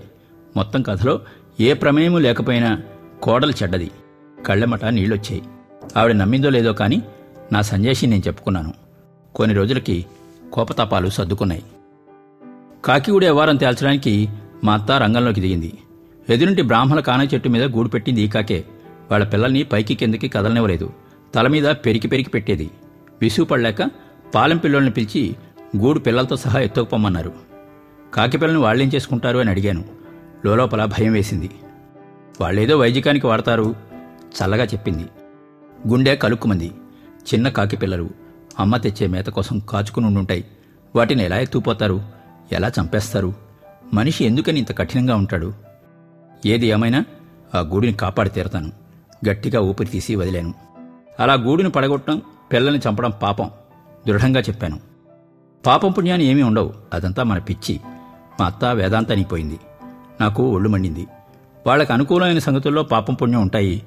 మొత్తం 0.55 0.81
కథలో 0.81 1.19
ఏ 1.59 1.73
ప్రమేయము 1.73 2.17
లేకపోయినా 2.17 2.81
కోడలు 3.21 3.51
చెడ్డది. 3.51 3.91
కళ్ళెమట 4.45 4.85
నీళ్ళొచ్చాయి. 4.85 5.41
ఆవిడ 5.97 6.11
నమ్మిందో 6.11 6.49
లేదో 6.49 6.73
కానీ 6.73 7.01
నా 7.51 7.61
సంజేషి 7.61 8.07
నేను 8.07 8.21
చెప్పుకున్నాను. 8.27 8.73
కొన్ని 9.35 9.55
రోజులకి 9.55 10.05
కోపతాపాలు 10.53 11.09
సర్దుకున్నాయి. 11.09 11.63
కాకిగూడి 12.85 13.25
వ్యవహారం 13.25 13.55
తేల్చడానికి 13.55 14.29
మా 14.63 14.73
అత్త 14.73 14.91
రంగంలోకి 14.91 15.41
దిగింది. 15.41 15.73
ఎదురుంటి 16.29 16.61
బ్రాహ్మణ 16.61 16.99
కాన 16.99 17.27
చెట్టు 17.33 17.49
మీద 17.49 17.63
గూడు 17.63 17.89
పెట్టింది 17.89 18.21
ఈ 18.21 18.27
కాకే. 18.27 18.63
వాళ్ళ 19.11 19.25
పిల్లల్ని 19.25 19.63
పైకి 19.63 19.95
కిందకి 19.95 20.27
కదలనివ్వలేదు. 20.27 20.93
తల 21.35 21.47
మీద 21.47 21.63
పెరికి 21.63 22.07
పెరికి 22.07 22.29
పెట్టేది. 22.29 22.71
విసుగుపడలేక 23.21 23.89
పాలెం 24.35 24.57
పిల్లల్ని 24.57 24.91
పిలిచి 24.91 25.35
గూడు 25.77 25.99
పిల్లలతో 25.99 26.35
సహా 26.35 26.59
ఎత్తుకుపోమన్నారు. 26.59 27.33
కాకి 28.13 28.37
పిల్లల్ని 28.37 28.63
వాళ్ళేం 28.63 28.91
చేసుకుంటారు 28.95 29.37
అని 29.37 29.49
అడిగాను. 29.49 29.85
లోపల 30.45 30.85
భయం 30.85 31.13
వేసింది. 31.13 31.49
వాళ్ళేదో 32.41 32.77
వైద్యకానికి 32.77 33.27
వాడతారు 33.27 33.75
చల్లగా 34.23 34.63
చెప్పింది. 34.63 35.05
గుండె 35.87 36.15
కలుక్కుమంది. 36.15 36.71
చిన్న 37.33 37.49
కాకి 37.49 37.77
పిల్లలు 37.77 38.09
అమ్మ 38.59 38.77
తెచ్చే 38.77 39.07
మేత 39.07 39.25
కోసం 39.25 39.59
కాచుకుని 39.59 40.05
ఉండుంటాయి 40.05 40.45
వాటిని 40.95 41.23
ఎలా 41.23 41.39
ఎత్తుపోతారు 41.39 42.01
ఎలా 42.51 42.71
చంపేస్తారు? 42.79 43.33
మనిషి 43.93 44.25
ఎందుకని 44.25 44.57
ఇంత 44.57 44.77
కఠినంగా 44.77 45.15
ఉంటాడు? 45.15 45.53
ఏది 46.45 46.67
ఏమైనా 46.67 47.05
ఆ 47.55 47.59
గూడిని 47.59 47.93
కాపాడి 47.93 48.29
తీరతాను. 48.29 48.71
గట్టిగా 49.29 49.59
ఊపిరి 49.59 49.89
తీసి 49.89 50.15
వదిలాను. 50.15 50.53
అలా 51.19 51.33
గూడిని 51.33 51.69
పడగొట్టడం 51.69 52.21
పిల్లల్ని 52.53 52.81
చంపడం 52.89 53.11
పాపం. 53.11 53.49
దృఢంగా 54.07 54.39
చెప్పాను. 54.39 54.79
పాపం 55.65 55.91
పుణ్యాన్ని 55.91 56.27
ఏమీ 56.27 56.41
ఉండవు. 56.41 56.73
అదంతా 56.93 57.23
మన 57.23 57.37
పిచ్చి. 57.37 57.79
మా 58.39 58.45
అత్త 58.45 58.65
వేదాంతానికి 58.65 59.59
నాకు 60.21 60.55
ఒళ్ళు 60.55 60.69
మండింది. 60.69 61.07
వాళ్ళకి 61.67 61.93
అనుకూలమైన 61.93 62.39
సంగతుల్లో 62.39 62.83
పాపం 62.83 63.13
పుణ్యం 63.13 63.41
ఉంటాయి. 63.41 63.83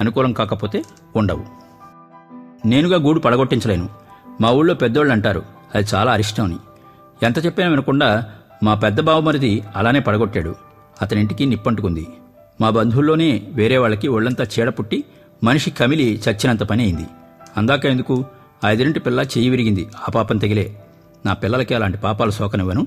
అనుకూలం 0.00 0.32
కాకపోతే 0.32 0.82
ఉండవు. 1.16 1.63
నేనుగా 2.66 2.98
గూడు 2.98 3.20
పడగొట్టించలేను. 3.20 3.88
మా 4.40 4.50
ఊళ్ళో 4.50 4.74
పెద్దోళ్ళు 4.74 5.12
అంటారు 5.12 5.42
అది 5.74 5.86
చాలా 5.94 6.12
అరిష్టం 6.12 6.44
అని. 6.44 6.56
ఎంత 7.22 7.46
చెప్పినా 7.46 7.68
వినకుండా 7.68 8.24
మా 8.62 8.74
పెద్ద 8.74 9.00
బావమరిది 9.00 9.62
అలానే 9.76 10.00
పడగొట్టాడు. 10.00 10.54
అతనింటికి 11.02 11.46
నిప్పంటుకుంది. 11.46 12.06
మా 12.60 12.70
బంధువుల్లోనే 12.70 13.42
వేరే 13.52 13.78
వాళ్ళకి 13.78 14.08
ఒళ్ళంతా 14.08 14.44
చీడ 14.44 14.68
పుట్టి 14.68 15.04
మనిషి 15.44 15.70
కమిలి 15.70 16.20
చచ్చినంత 16.28 16.62
పని 16.62 16.82
అయింది. 16.82 17.06
అందాక 17.56 17.86
ఎందుకు? 17.86 18.24
ఐదింటి 18.64 19.00
పిల్ల 19.00 19.20
చెయ్యి 19.20 19.50
విరిగింది. 19.50 19.88
ఆ 20.08 20.12
పాపం 20.14 20.38
తగిలే. 20.38 20.82
నా 21.26 21.32
పిల్లలకి 21.32 21.74
అలాంటి 21.74 21.98
పాపాలు 21.98 22.30
సోకనివ్వను. 22.30 22.86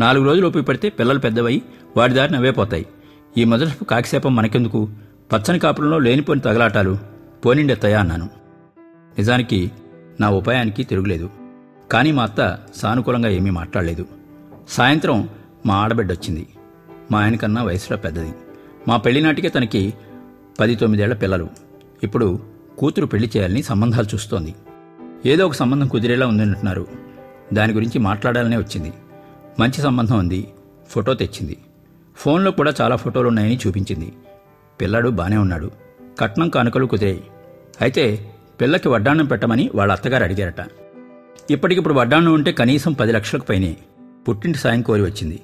నాలుగు 0.00 0.24
రోజులు 0.24 0.46
ఒప్పి 0.46 0.60
పడితే 0.60 0.88
పిల్లలు 0.88 1.18
పెద్దవై 1.18 1.62
వాడి 1.96 2.12
దారి 2.12 2.32
నవ్వే 2.32 2.50
పోతాయి 2.50 2.86
ఈ 3.38 3.44
మొదటి 3.44 3.84
కాకిసేపం 3.84 4.36
మనకెందుకు? 4.36 4.88
పచ్చని 5.32 5.58
కాపురంలో 5.58 5.98
లేనిపోని 5.98 6.40
తగలాటాలు. 6.40 6.98
పోనిండెత్తయా 7.46 8.00
అన్నాను. 8.00 8.37
నిజానికి 9.18 9.70
నా 10.20 10.30
ఉపాయానికి 10.30 10.84
తిరుగులేదు. 10.84 11.30
కానీ 11.90 12.12
మా 12.12 12.22
అత్త 12.22 12.58
సానుకూలంగా 12.76 13.28
ఏమీ 13.28 13.50
మాట్లాడలేదు. 13.50 14.06
సాయంత్రం 14.68 15.28
మా 15.66 15.74
ఆడబిడ్డొచ్చింది. 15.74 16.46
మా 17.10 17.22
ఆయనకన్నా 17.22 17.62
వయసులో 17.62 17.98
పెద్దది. 17.98 18.32
మా 18.88 18.96
పెళ్ళినాటికే 18.96 19.48
తనకి 19.48 19.94
పది 20.60 20.74
తొమ్మిదేళ్ళ 20.74 21.14
పిల్లలు. 21.14 21.48
ఇప్పుడు 22.02 22.40
కూతురు 22.78 23.06
పెళ్ళి 23.06 23.30
చేయాలని 23.36 23.62
సంబంధాలు 23.62 24.06
చూస్తోంది. 24.14 24.54
ఏదో 25.26 25.46
ఒక 25.46 25.52
సంబంధం 25.52 25.88
కుదిరేలా 25.88 26.26
ఉందంటున్నారు. 26.26 26.86
దాని 27.52 27.72
గురించి 27.72 27.98
మాట్లాడాలనే 27.98 28.56
వచ్చింది. 28.56 28.92
మంచి 29.60 29.80
సంబంధం 29.80 30.18
ఉంది. 30.18 30.48
ఫోటో 30.88 31.14
తెచ్చింది. 31.14 31.56
ఫోన్లో 32.16 32.50
కూడా 32.50 32.74
చాలా 32.80 32.96
ఫోటోలు 32.96 33.28
ఉన్నాయని 33.28 33.58
చూపించింది. 33.66 34.12
పిల్లాడు 34.80 35.08
బానే 35.08 35.36
ఉన్నాడు. 35.36 35.70
కట్నం 36.18 36.48
కానుకలు 36.48 36.86
కుదిరాయి. 36.86 37.24
అయితే 37.80 38.34
పిల్లకి 38.60 38.88
వడ్డాణం 38.88 39.26
పెట్టమని 39.26 39.70
వాళ్ళ 39.74 39.92
అత్తగారు 39.92 40.24
అడిగారట. 40.24 40.66
ఇప్పటికిప్పుడు 41.50 41.94
వడ్డాణం 41.94 42.32
ఉంటే 42.32 42.52
కనీసం 42.52 42.92
పది 42.92 43.12
లక్షలకు 43.12 43.44
పైనే. 43.44 43.76
పుట్టింటి 44.28 44.58
సాయం 44.58 44.82
కోరి 44.82 45.02
వచ్చింది. 45.02 45.40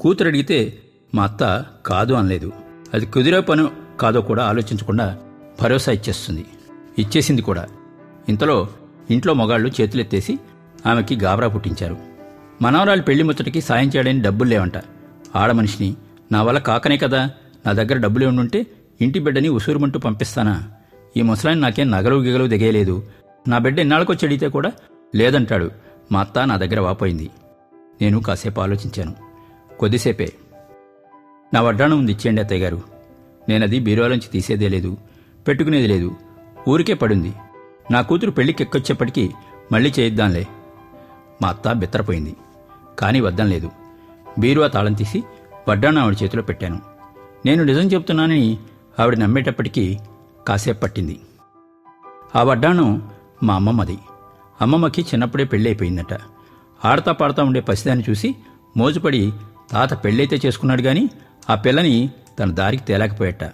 కూతురు 0.00 0.28
అడిగితే 0.28 0.78
మా 1.14 1.24
అత్త 1.24 1.64
కాదు 1.86 2.14
అనలేదు. 2.14 2.52
అది 2.94 3.06
కుదిరే 3.06 3.40
పను 3.40 3.70
కాదో 4.00 4.20
కూడా 4.20 4.44
ఆలోచించకుండా 4.44 5.18
భరోసా 5.62 5.92
ఇచ్చేస్తుంది. 5.92 6.46
ఇచ్చేసింది 6.98 7.42
కూడా. 7.42 7.66
ఇంతలో 8.28 8.68
ఇంట్లో 9.10 9.34
మొగాళ్ళు 9.34 9.70
చేతులెత్తేసి 9.80 10.38
ఆమెకి 10.86 11.16
గాబరా 11.16 11.48
పుట్టించారు. 11.48 11.96
మనవరాలు 12.62 13.02
పెళ్ళి 13.02 13.24
ముచ్చటికి 13.24 13.60
సాయం 13.60 13.90
చేయడానికి 13.96 14.24
డబ్బులు 14.24 14.48
లేవంట. 14.48 14.72
ఆడమనిషిని 15.36 15.94
నా 16.32 16.42
వల్ల 16.42 16.58
కాకనే 16.58 16.96
కదా 16.96 17.30
నా 17.66 17.72
దగ్గర 17.72 17.96
డబ్బులు 17.96 18.26
ఉండుంటే 18.26 18.66
ఇంటి 19.00 19.18
బిడ్డని 19.18 19.48
ఉసూరుమంటూ 19.48 19.98
పంపిస్తానా? 19.98 20.64
ఈ 21.16 21.22
ముసలాయన 21.22 21.58
నాకేం 21.58 21.90
నగలు 21.90 22.16
గిగలు 22.16 22.46
దిగేయలేదు 22.46 23.02
నా 23.48 23.58
బిడ్డ 23.58 23.80
ఎన్నాళ్ళకొచ్చి 23.80 24.26
అడిగితే 24.26 24.48
కూడా 24.48 24.72
లేదంటాడు. 25.14 25.70
మా 26.12 26.20
అత్త 26.20 26.38
నా 26.38 26.56
దగ్గర 26.56 26.80
వాపోయింది. 26.80 27.30
నేను 28.00 28.20
కాసేపు 28.20 28.60
ఆలోచించాను. 28.60 29.14
కొద్దిసేపే. 29.78 30.32
నా 31.54 31.60
వడ్డాణం 31.60 31.98
ఉంది 31.98 32.12
ఇచ్చేయండి 32.12 32.40
అత్తయ్య 32.40 32.62
గారు. 32.62 32.82
నేనది 33.48 33.80
బీరువాలోంచి 33.80 34.30
తీసేదే 34.32 34.68
లేదు. 34.68 34.96
పెట్టుకునేది 35.48 35.86
లేదు. 35.86 36.16
ఊరికే 36.68 36.94
పడుంది. 36.94 37.32
నా 37.90 38.00
కూతురు 38.00 38.30
పెళ్ళికి 38.30 38.62
ఎక్కొచ్చేప్పటికీ 38.62 39.30
మళ్ళీ 39.72 39.92
చేయిద్దాంలే. 39.98 40.46
మా 41.42 41.48
అత్త 41.48 41.72
బిత్తరపోయింది. 41.72 42.36
కానీ 42.98 43.20
వద్దం 43.20 43.50
లేదు. 43.50 43.70
బీరువా 44.38 44.66
తాళం 44.66 44.92
తీసి 44.92 45.24
వడ్డాణం 45.68 46.02
ఆవిడ 46.02 46.16
చేతిలో 46.22 46.42
పెట్టాను. 46.42 46.80
నేను 47.46 47.64
నిజం 47.64 47.82
చెప్తున్నానని 47.82 48.58
ఆవిడ 49.00 49.16
నమ్మేటప్పటికీ 49.16 49.98
కాసేపు 50.48 50.80
పట్టింది. 50.80 51.20
ఆ 52.36 52.42
వడ్డాణం 52.42 53.10
మా 53.42 53.54
అమ్మమ్మది. 53.54 53.98
అమ్మమ్మకి 54.60 55.02
చిన్నప్పుడే 55.02 55.44
పెళ్ళైపోయిందట. 55.44 56.20
ఆడతా 56.84 57.12
పాడతా 57.12 57.42
ఉండే 57.42 57.60
పసిదాన్ని 57.60 58.04
చూసి 58.10 58.34
మోజుపడి 58.76 59.32
తాత 59.70 60.04
పెళ్ళైతే 60.04 60.40
చేసుకున్నాడు 60.46 60.82
గాని 60.82 61.10
ఆ 61.50 61.54
పిల్లని 61.54 62.10
తన 62.38 62.50
దారికి 62.50 62.84
తేలేకపోయేట. 62.84 63.52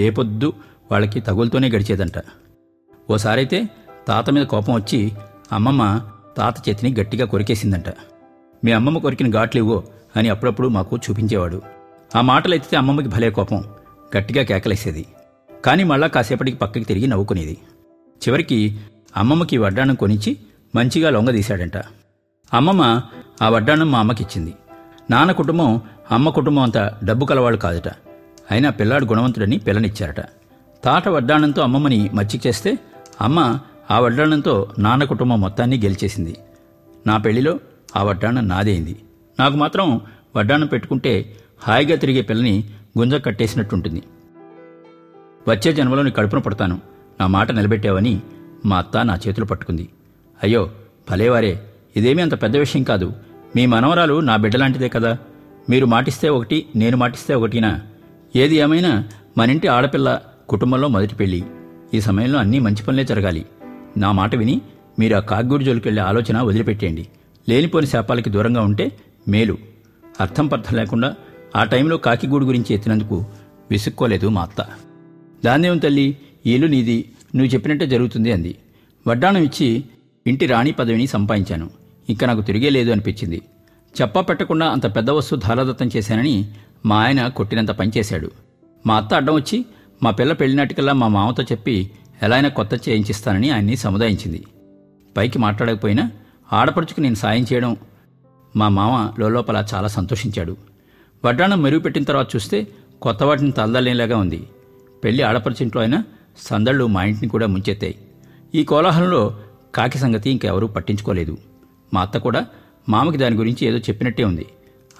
ఏ 0.00 0.10
పొద్దు 0.10 0.52
వాళ్ళకి 0.90 1.20
తగులుతోనే 1.20 1.68
గడిచేదంట. 1.68 2.22
ఓసారైతే 3.10 3.68
తాత 4.08 4.30
మీద 4.30 4.46
కోపం 4.46 4.74
వచ్చి 4.74 5.12
అమ్మమ్మ 5.52 6.10
తాత 6.36 6.68
చేతిని 6.68 7.00
గట్టిగా 7.00 7.26
కొరికేసిందంట. 7.26 7.88
మీ 8.64 8.72
అమ్మమ్మ 8.72 8.98
కొరికిన 8.98 9.30
ఘాట్లేవో 9.30 9.84
అని 10.16 10.28
అప్పుడప్పుడు 10.28 10.68
మాకు 10.68 10.96
చూపించేవాడు. 10.96 11.62
ఆ 12.16 12.20
మాటలు 12.20 12.54
ఎత్తితే 12.54 12.76
అమ్మమ్మకి 12.76 13.08
భలే 13.08 13.30
కోపం. 13.30 13.64
గట్టిగా 14.18 14.44
కేకలేసేది. 14.44 15.06
కానీ 15.64 15.84
మళ్ళా 15.84 16.06
కాసేపటికి 16.06 16.56
పక్కకి 16.56 16.84
తిరిగి 16.84 17.06
నవ్వుకునేది. 17.06 17.58
చివరికి 18.22 18.78
అమ్మమ్మకి 19.16 19.58
వడ్డాణం 19.58 19.94
కొనిచ్చి 19.94 20.36
మంచిగా 20.74 21.10
లొంగదీశాడంట 21.10 21.76
అమ్మమ్మ 22.54 23.02
ఆ 23.42 23.48
వడ్డాణం 23.48 23.90
మా 23.90 23.98
అమ్మకిచ్చింది 23.98 24.54
నాన్న 25.10 25.32
కుటుంబం 25.32 25.80
అమ్మ 26.10 26.28
కుటుంబం 26.30 26.62
అంత 26.62 26.78
డబ్బు 27.04 27.26
కలవాళ్ళు 27.26 27.60
కాదట. 27.60 27.88
అయినా 28.50 28.70
పిల్లాడు 28.70 29.04
గుణవంతుడని 29.04 29.58
పిల్లనిచ్చారట. 29.58 30.20
తాట 30.84 31.08
వడ్డాణంతో 31.08 31.62
అమ్మమ్మని 31.62 32.10
మచ్చిక 32.14 32.46
చేస్తే 32.46 32.78
అమ్మ 33.20 33.58
ఆ 33.90 33.98
వడ్డాణంతో 33.98 34.54
నాన్న 34.78 35.04
కుటుంబం 35.04 35.40
మొత్తాన్ని 35.40 35.76
గెలిచేసింది. 35.76 36.36
నా 37.06 37.16
పెళ్ళిలో 37.16 37.60
ఆ 37.96 38.02
వడ్డాణం 38.02 38.48
నాదేంది. 38.48 38.96
నాకు 39.40 39.56
మాత్రం 39.56 40.00
వడ్డాణం 40.36 40.66
పెట్టుకుంటే 40.66 41.36
హాయిగా 41.62 41.96
తిరిగే 41.96 42.20
పిల్లని 42.20 42.64
గుంజ 42.98 43.14
కట్టేసినట్టుంటుంది. 43.14 44.02
వచ్చే 45.48 45.72
జన్మలో 45.72 46.02
నీ 46.02 46.10
కడుపున 46.10 46.38
పడతాను. 46.38 46.80
నా 47.20 47.26
మాట 47.26 47.50
నిలబెట్టావని 47.50 48.20
మా 48.66 48.78
అత్త 48.78 49.04
నా 49.04 49.18
చేతులు 49.28 49.44
పట్టుకుంది. 49.44 49.88
అయ్యో 50.42 50.70
భలేవారే 51.10 51.60
ఇదేమీ 51.96 52.22
అంత 52.22 52.42
పెద్ద 52.42 52.56
విషయం 52.56 52.82
కాదు. 52.82 53.12
మీ 53.56 53.66
మనవరాలు 53.66 54.20
నా 54.20 54.36
బిడ్డలాంటిదే 54.36 54.88
కదా. 54.88 55.18
మీరు 55.70 55.86
మాటిస్తే 55.86 56.28
ఒకటి 56.28 56.66
నేను 56.76 56.96
మాటిస్తే 56.96 57.34
ఒకటినా? 57.34 57.80
ఏది 58.36 58.56
ఏమైనా 58.56 59.04
మనింటి 59.38 59.68
ఆడపిల్ల 59.68 60.20
కుటుంబంలో 60.48 60.88
మొదటి 60.88 61.14
పెళ్ళి. 61.14 61.44
ఈ 61.94 62.00
సమయంలో 62.00 62.38
అన్నీ 62.38 62.58
మంచి 62.58 62.82
పనులే 62.82 63.04
జరగాలి. 63.04 63.46
నా 63.96 64.12
మాట 64.12 64.34
విని 64.34 64.60
మీరు 64.98 65.16
ఆ 65.16 65.18
కాగ్గూడి 65.18 65.64
జోలికెళ్ళే 65.64 66.02
ఆలోచన 66.02 66.40
వదిలిపెట్టేయండి. 66.42 67.08
లేనిపోని 67.48 67.86
శాపాలకి 67.86 68.30
దూరంగా 68.30 68.60
ఉంటే 68.60 68.98
మేలు. 69.28 69.58
అర్థం 70.20 70.46
పర్థం 70.46 70.76
లేకుండా 70.76 71.14
ఆ 71.56 71.64
టైంలో 71.64 71.96
కాకిగూడు 71.96 72.44
గురించి 72.44 72.74
ఎత్తినందుకు 72.74 73.24
విసుక్కోలేదు 73.70 74.28
మా 74.28 74.42
అత్త. 74.42 74.66
దాన్నేం 75.44 75.78
తల్లి? 75.78 76.16
ఈ 76.46 76.54
ఇల్లు 76.54 76.66
నీది. 76.66 77.10
నువ్వు 77.34 77.54
చెప్పినట్టే 77.54 77.86
జరుగుతుంది 77.86 78.32
అంది. 78.32 78.56
వడ్డాణం 79.06 79.42
ఇచ్చి 79.42 79.84
ఇంటి 80.26 80.46
రాణి 80.46 80.72
పదవిని 80.72 81.06
సంపాదించాను. 81.06 81.70
ఇంకా 82.10 82.26
నాకు 82.26 82.40
తిరిగే 82.40 82.70
లేదు 82.70 82.90
అనిపించింది. 82.90 83.42
చెప్పా 84.00 84.20
పెట్టకుండా 84.20 84.66
అంత 84.66 84.96
పెద్ద 84.96 85.10
వస్తువు 85.10 85.40
ధారాదత్తం 85.40 85.90
చేశానని 85.96 86.44
మా 86.86 86.96
ఆయన 86.96 87.28
కొట్టినంత 87.28 87.68
పనిచేశాడు 87.68 88.30
మా 88.86 88.96
అత్త 88.96 89.14
అడ్డం 89.14 89.34
వచ్చి 89.34 89.64
మా 90.02 90.10
పిల్ల 90.10 90.32
పెళ్ళినాటికల్లా 90.32 90.92
మా 90.92 91.08
మామతో 91.08 91.42
చెప్పి 91.42 91.90
ఎలా 92.22 92.36
అయినా 92.36 92.48
కొత్త 92.48 92.88
చేయించిస్తానని 92.88 93.50
ఆయన్ని 93.50 93.76
సముదాయించింది. 93.76 94.44
పైకి 95.16 95.38
మాట్లాడకపోయినా 95.38 96.10
ఆడపడుచుకు 96.52 97.00
నేను 97.00 97.14
సాయం 97.14 97.46
చేయడం 97.52 97.76
మా 98.56 98.68
మామ 98.68 99.12
లోపల 99.20 99.64
చాలా 99.74 99.88
సంతోషించాడు. 99.88 100.56
వడ్డాణం 101.24 101.62
మెరుగుపెట్టిన 101.62 102.02
తర్వాత 102.02 102.36
చూస్తే 102.36 102.66
కొత్త 103.02 103.22
వాటిని 103.22 103.50
తలదల్లేలాగా 103.50 104.16
ఉంది. 104.16 104.42
పెళ్ళి 105.04 105.22
ఆడపరిచింట్లో 105.22 105.82
అయినా 105.82 106.04
సందళ్ళు 106.38 106.86
మా 106.86 107.04
ఇంటిని 107.04 107.28
కూడా 107.28 107.46
ముంచెత్తాయి. 107.46 107.98
ఈ 108.54 108.64
కోలాహలంలో 108.64 109.38
కాకి 109.74 109.98
సంగతి 109.98 110.30
ఇంకెవరూ 110.30 110.66
పట్టించుకోలేదు. 110.66 111.38
మా 111.94 112.00
అత్త 112.00 112.18
కూడా 112.18 112.46
మామకి 112.88 113.16
దాని 113.16 113.36
గురించి 113.36 113.66
ఏదో 113.66 113.78
చెప్పినట్టే 113.78 114.24
ఉంది. 114.24 114.46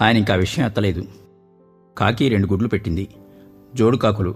ఆయన 0.01 0.17
ఇంకా 0.17 0.35
ఆ 0.35 0.37
విషయం 0.37 0.67
ఎత్తలేదు. 0.67 1.05
కాకి 1.99 2.29
రెండు 2.29 2.47
గుడ్లు 2.47 2.69
పెట్టింది. 2.69 3.09
జోడు 3.75 3.97
కాకులు 3.97 4.35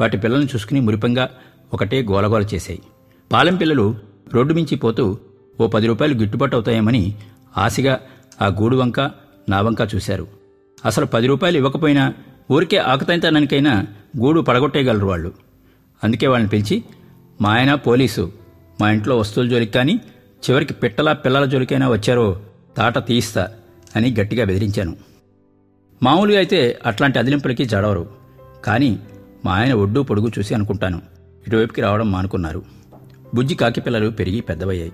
వాటి 0.00 0.16
పిల్లల్ని 0.16 0.48
చూసుకుని 0.54 0.80
మురిపంగా 0.80 1.30
ఒకటే 1.74 2.02
గోలగోల 2.02 2.42
చేశాయి. 2.54 2.82
పాలెం 3.32 3.56
పిల్లలు 3.56 3.94
రోడ్డు 4.34 4.54
మించి 4.54 4.76
పోతూ 4.76 5.18
ఓ 5.60 5.66
పది 5.66 5.86
రూపాయలు 5.86 6.14
గిట్టుబాటు 6.14 6.56
అవుతాయేమని 6.56 7.14
ఆశగా 7.56 8.00
ఆ 8.42 8.46
గూడు 8.46 8.76
వంక 8.76 9.00
నా 9.48 9.60
వంక 9.60 9.94
చూశారు. 9.94 10.26
అసలు 10.84 11.06
పది 11.06 11.26
రూపాయలు 11.26 11.56
ఇవ్వకపోయినా 11.56 12.14
ఊరికే 12.50 12.76
ఆకతాయితనానికైనా 12.76 13.86
గూడు 14.18 14.40
పడగొట్టేయగలరు 14.40 15.06
వాళ్ళు. 15.06 15.32
అందుకే 16.04 16.26
వాళ్ళని 16.26 16.50
పిలిచి 16.50 16.84
మా 17.40 17.50
ఆయన 17.50 17.74
పోలీసు. 17.74 18.32
మా 18.80 18.90
ఇంట్లో 18.90 19.18
వస్తువుల 19.18 19.48
జోలికి 19.48 19.72
కానీ 19.72 20.00
చివరికి 20.50 20.74
పిట్టల 20.74 21.12
పిల్లల 21.12 21.44
జోలికైనా 21.44 21.88
వచ్చారో 21.88 22.40
తాట 22.76 23.06
తీయిస్తా 23.06 23.48
అని 23.96 24.14
గట్టిగా 24.20 24.44
బెదిరించాను. 24.44 24.96
మామూలుగా 26.02 26.38
అయితే 26.38 26.78
అట్లాంటి 26.86 27.18
అదిలింపులకి 27.18 27.64
జడవరు. 27.64 28.10
కానీ 28.64 28.98
మా 29.44 29.52
ఆయన 29.52 29.74
ఒడ్డు 29.74 30.00
పొడుగు 30.00 30.30
చూసి 30.38 30.54
అనుకుంటాను. 30.54 31.02
ఇటువైపుకి 31.46 31.80
రావడం 31.80 32.12
మానుకున్నారు. 32.12 32.62
బుజ్జి 33.34 33.54
కాకి 33.54 33.80
పిల్లలు 33.80 34.10
పెరిగి 34.10 34.40
పెద్దవయ్యాయి. 34.40 34.92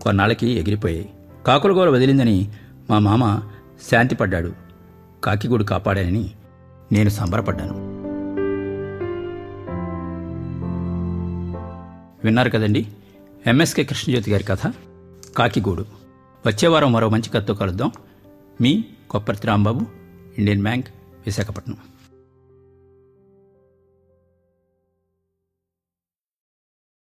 కొన్నాళ్ళకి 0.00 0.50
ఎగిరిపోయాయి. 0.50 1.10
కాకులగోర 1.46 1.88
వదిలిందని 1.88 2.52
మా 2.90 2.98
మామ 2.98 3.40
శాంతిపడ్డాడు. 3.90 4.52
కాకిగూడు 5.24 5.64
కాపాడానని 5.64 6.30
నేను 6.92 7.08
సంబరపడ్డాను. 7.08 7.88
విన్నారు 12.24 12.50
కదండి? 12.50 12.86
ఎంఎస్కే 13.46 13.84
కృష్ణజ్యోతి 13.84 14.30
గారి 14.30 14.44
కథ 14.44 14.72
కాకిగూడు. 15.36 15.84
వచ్చే 16.46 16.68
వారం 16.68 16.92
మరో 16.92 17.08
మంచి 17.08 17.30
కథతో 17.30 17.54
కలుద్దాం. 17.54 17.92
మీ 18.60 18.84
కొప్పర్తి 19.10 19.46
రాంబాబు 19.46 19.80
ఇండియన్ 20.38 20.62
బ్యాంక్ 20.62 20.88
విశాఖపట్నం. 21.26 21.76